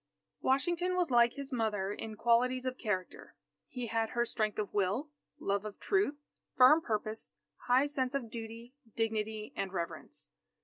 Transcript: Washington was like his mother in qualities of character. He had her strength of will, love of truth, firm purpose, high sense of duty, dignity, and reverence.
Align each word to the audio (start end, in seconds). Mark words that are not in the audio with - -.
Washington 0.41 0.95
was 0.95 1.11
like 1.11 1.33
his 1.33 1.51
mother 1.53 1.93
in 1.93 2.15
qualities 2.15 2.65
of 2.65 2.79
character. 2.79 3.35
He 3.67 3.85
had 3.85 4.09
her 4.09 4.25
strength 4.25 4.57
of 4.57 4.73
will, 4.73 5.11
love 5.39 5.63
of 5.63 5.79
truth, 5.79 6.15
firm 6.57 6.81
purpose, 6.81 7.37
high 7.67 7.85
sense 7.85 8.15
of 8.15 8.31
duty, 8.31 8.73
dignity, 8.95 9.53
and 9.55 9.71
reverence. 9.71 10.31